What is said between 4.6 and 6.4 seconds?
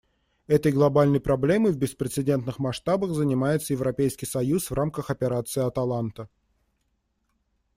в рамках Операции «Аталанта».